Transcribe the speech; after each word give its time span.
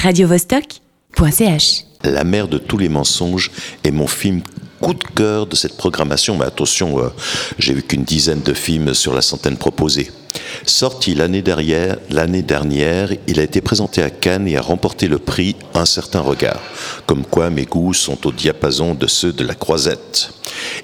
radiovostok.ch. 0.00 1.84
La 2.04 2.24
mère 2.24 2.48
de 2.48 2.56
tous 2.56 2.78
les 2.78 2.88
mensonges 2.88 3.50
est 3.84 3.90
mon 3.90 4.06
film 4.06 4.40
coup 4.80 4.94
de 4.94 5.04
cœur 5.14 5.46
de 5.46 5.54
cette 5.54 5.76
programmation, 5.76 6.38
mais 6.38 6.46
attention, 6.46 6.98
euh, 6.98 7.08
j'ai 7.58 7.74
vu 7.74 7.82
qu'une 7.82 8.04
dizaine 8.04 8.40
de 8.40 8.54
films 8.54 8.94
sur 8.94 9.12
la 9.12 9.20
centaine 9.20 9.58
proposée. 9.58 10.10
Sorti 10.64 11.14
l'année 11.14 11.42
dernière, 11.42 11.98
l'année 12.08 12.40
dernière, 12.40 13.10
il 13.26 13.38
a 13.40 13.42
été 13.42 13.60
présenté 13.60 14.02
à 14.02 14.08
Cannes 14.08 14.48
et 14.48 14.56
a 14.56 14.62
remporté 14.62 15.06
le 15.06 15.18
prix 15.18 15.54
Un 15.74 15.84
certain 15.84 16.20
regard. 16.20 16.60
Comme 17.04 17.26
quoi 17.26 17.50
mes 17.50 17.66
goûts 17.66 17.92
sont 17.92 18.26
au 18.26 18.32
diapason 18.32 18.94
de 18.94 19.06
ceux 19.06 19.34
de 19.34 19.44
la 19.44 19.54
Croisette. 19.54 20.30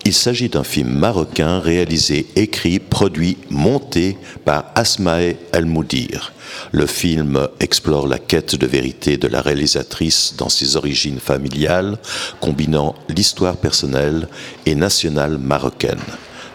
Il 0.07 0.15
s'agit 0.15 0.49
d'un 0.49 0.63
film 0.63 0.91
marocain 0.91 1.59
réalisé, 1.59 2.27
écrit, 2.37 2.79
produit, 2.79 3.39
monté 3.51 4.17
par 4.45 4.67
Asmae 4.77 5.35
El-Moudir. 5.51 6.33
Le 6.71 6.87
film 6.87 7.49
explore 7.59 8.07
la 8.07 8.21
quête 8.21 8.55
de 8.55 8.69
vérité 8.69 9.17
de 9.17 9.27
la 9.27 9.41
réalisatrice 9.41 10.35
dans 10.39 10.49
ses 10.49 10.77
origines 10.77 11.19
familiales, 11.19 11.99
combinant 12.41 12.95
l'histoire 13.09 13.57
personnelle 13.57 14.29
et 14.65 14.77
nationale 14.77 15.39
marocaine. 15.39 15.99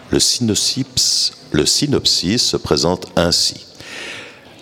Le 0.08 0.18
synopsis, 0.18 1.34
se 1.52 2.56
présente 2.56 3.12
ainsi. 3.16 3.66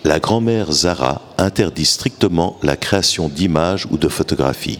La 0.03 0.19
grand-mère 0.19 0.69
Zara 0.69 1.21
interdit 1.37 1.85
strictement 1.85 2.59
la 2.61 2.75
création 2.75 3.29
d'images 3.29 3.87
ou 3.89 3.97
de 3.97 4.09
photographies. 4.09 4.79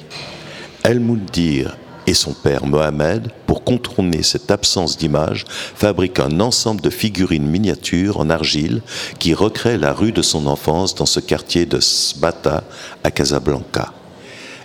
El-Moudir 0.84 1.78
et 2.12 2.14
son 2.14 2.34
père 2.34 2.66
Mohamed, 2.66 3.30
pour 3.48 3.64
contourner 3.64 4.22
cette 4.22 4.52
absence 4.52 4.98
d'image, 4.98 5.46
fabriquent 5.50 6.20
un 6.20 6.42
ensemble 6.42 6.82
de 6.82 6.90
figurines 6.90 7.48
miniatures 7.48 8.20
en 8.20 8.30
argile 8.30 8.82
qui 9.18 9.34
recréent 9.34 9.80
la 9.80 9.94
rue 9.94 10.12
de 10.12 10.22
son 10.22 10.46
enfance 10.46 10.94
dans 10.94 11.06
ce 11.06 11.22
quartier 11.22 11.66
de 11.66 11.80
Sbata 11.80 12.66
à 13.06 13.12
Casablanca. 13.12 13.94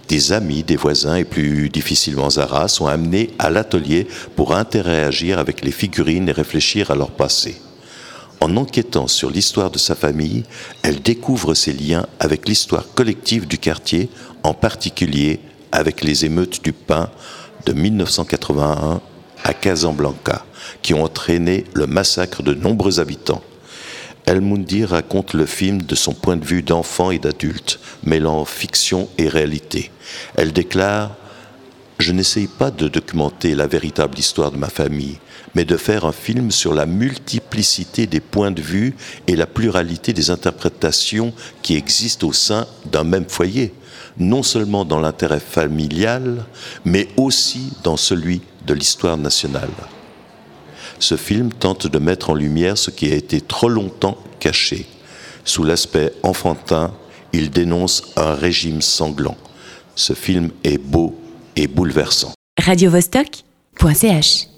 Des 0.09 0.33
amis, 0.33 0.65
des 0.65 0.75
voisins 0.77 1.15
et 1.15 1.25
plus 1.25 1.69
difficilement 1.69 2.31
Zara 2.31 2.67
sont 2.67 2.87
amenés 2.87 3.31
à 3.39 3.49
l'atelier 3.49 4.09
pour 4.35 4.55
interagir 4.55 5.39
avec 5.39 5.65
les 5.65 5.73
figurines 5.73 6.29
et 6.29 6.33
réfléchir 6.33 6.91
à 6.91 6.97
leur 6.97 7.13
passé. 7.13 7.61
En 8.41 8.57
enquêtant 8.57 9.07
sur 9.07 9.31
l'histoire 9.31 9.71
de 9.71 9.79
sa 9.79 9.95
famille, 9.95 10.43
elle 10.83 11.01
découvre 11.01 11.55
ses 11.55 11.73
liens 11.73 12.07
avec 12.19 12.49
l'histoire 12.49 12.87
collective 12.95 13.47
du 13.47 13.59
quartier, 13.59 14.09
en 14.43 14.53
particulier 14.53 15.41
avec 15.73 16.03
les 16.03 16.25
émeutes 16.25 16.63
du 16.63 16.73
pain 16.73 17.11
de 17.65 17.73
1981 17.73 19.01
à 19.45 19.55
Casablanca, 19.55 20.45
qui 20.83 20.95
ont 20.95 21.05
entraîné 21.05 21.65
le 21.75 21.87
massacre 21.87 22.43
de 22.43 22.55
nombreux 22.55 23.01
habitants. 23.01 23.43
El 24.27 24.41
Mundi 24.41 24.85
raconte 24.85 25.35
le 25.35 25.47
film 25.47 25.83
de 25.83 25.95
son 25.95 26.13
point 26.13 26.37
de 26.37 26.45
vue 26.45 26.63
d'enfant 26.63 27.13
et 27.13 27.19
d'adulte, 27.19 27.79
mêlant 28.03 28.45
fiction 28.45 29.09
et 29.19 29.29
réalité. 29.29 29.93
Elle 30.35 30.53
déclare 30.53 31.15
Je 32.07 32.13
n'essaye 32.13 32.47
pas 32.47 32.71
de 32.71 32.87
documenter 32.87 33.57
la 33.57 33.67
véritable 33.67 34.17
histoire 34.17 34.53
de 34.53 34.57
ma 34.57 34.69
famille, 34.69 35.19
mais 35.57 35.65
de 35.65 35.77
faire 35.77 36.05
un 36.05 36.13
film 36.13 36.53
sur 36.53 36.73
la 36.73 36.87
multiplicité 36.87 38.07
des 38.07 38.21
points 38.21 38.53
de 38.53 38.63
vue 38.63 38.95
et 39.27 39.35
la 39.35 39.49
pluralité 39.49 40.13
des 40.13 40.31
interprétations 40.31 41.33
qui 41.63 41.75
existent 41.75 42.29
au 42.29 42.33
sein 42.33 42.69
d'un 42.93 43.03
même 43.03 43.29
foyer 43.29 43.75
non 44.19 44.45
seulement 44.45 44.85
dans 44.85 45.01
l'intérêt 45.01 45.41
familial, 45.41 46.45
mais 46.85 47.09
aussi 47.17 47.73
dans 47.83 47.97
celui 47.97 48.41
de 48.69 48.75
l'histoire 48.75 49.17
nationale. 49.17 49.75
Ce 51.01 51.17
film 51.17 51.53
tente 51.53 51.89
de 51.89 51.99
mettre 51.99 52.31
en 52.31 52.35
lumière 52.35 52.79
ce 52.79 52.93
qui 52.93 53.11
a 53.11 53.17
été 53.17 53.41
trop 53.41 53.69
longtemps 53.69 54.17
caché. 54.39 54.87
Sous 55.45 55.65
l'aspect 55.65 56.13
enfantin, 56.23 56.95
il 57.33 57.51
dénonce 57.51 58.13
un 58.15 58.37
régime 58.37 58.81
sanglant. 58.81 59.37
Ce 59.97 60.13
film 60.13 60.51
est 60.63 60.79
beau 60.79 61.21
et 61.57 61.67
bouleversant. 61.67 62.33
radiovostok.ch 62.59 64.56